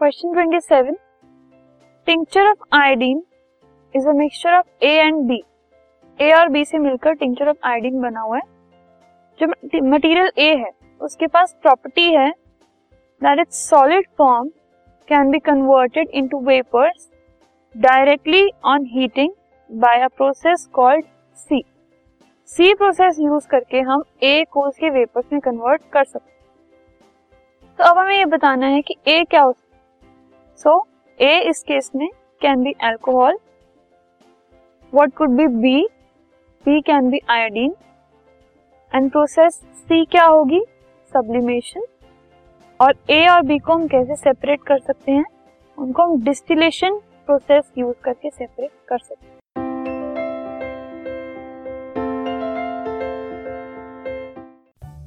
Question 0.00 0.28
27 0.34 0.94
tincture 2.06 2.46
of 2.48 2.62
iodine 2.72 3.22
is 3.94 4.08
a 4.08 4.12
mixture 4.12 4.54
of 4.54 4.84
A 4.84 4.92
and 4.98 5.16
B. 5.28 5.40
A 6.20 6.30
और 6.32 6.48
B 6.48 6.64
से 6.64 6.78
मिलकर 6.78 7.14
tincture 7.14 7.48
of 7.48 7.56
iodine 7.64 8.00
बना 8.00 8.20
हुआ 8.20 8.36
है। 8.36 8.42
जो 9.40 9.82
मटेरियल 9.90 10.30
ए 10.38 10.48
है, 10.54 10.70
उसके 11.00 11.26
पास 11.26 11.54
प्रॉपर्टी 11.62 12.08
है 12.14 12.30
that 13.22 13.40
it 13.40 13.52
solid 13.52 14.08
form 14.18 14.48
can 15.08 15.30
be 15.30 15.38
converted 15.38 16.08
into 16.14 16.40
vapours 16.40 17.08
directly 17.74 18.50
on 18.64 18.86
heating 18.94 19.32
by 19.70 20.00
a 20.00 20.08
process 20.08 20.68
called 20.72 21.04
C 21.38 21.64
C 22.48 22.74
process 22.74 23.20
use 23.20 23.48
करके 23.48 23.80
हम 23.80 24.04
ए 24.22 24.44
को 24.52 24.68
उसके 24.68 24.90
वेपर्स 24.90 25.32
में 25.32 25.40
कन्वर्ट 25.40 25.90
कर 25.92 26.04
सकते 26.04 26.28
तो 27.78 27.84
अब 27.84 27.98
हमें 27.98 28.16
ये 28.16 28.24
बताना 28.26 28.66
है 28.66 28.82
कि 28.82 28.96
ए 29.08 29.24
क्या 29.24 29.42
हो 29.42 29.56
सो 30.60 30.72
ए 31.18 31.38
इस 31.40 31.62
केस 31.62 31.90
में 31.96 32.08
can 32.40 32.62
be 32.62 32.70
alcohol 32.84 33.38
what 34.92 35.14
could 35.14 35.30
be 35.30 35.46
B 35.46 35.82
B 36.66 36.80
can 36.80 37.08
be 37.10 37.20
iodine 37.30 37.74
and 38.92 39.10
process 39.10 39.54
C 39.54 40.04
क्या 40.04 40.24
होगी? 40.24 40.60
सब्लिमेशन 41.12 41.86
और 42.80 42.94
ए 43.10 43.26
और 43.28 43.42
बी 43.42 43.58
को 43.58 43.72
हम 43.72 43.86
कैसे 43.88 44.16
सेपरेट 44.16 44.62
कर 44.62 44.78
सकते 44.78 45.12
हैं? 45.12 45.24
उनको 45.78 46.02
हम 46.02 46.22
डिस्टिलेशन 46.24 46.98
प्रोसेस 47.26 47.72
यूज़ 47.78 47.96
करके 48.04 48.30
सेपरेट 48.30 48.70
कर 48.88 48.98
सकते 48.98 49.26
हैं। 49.26 49.39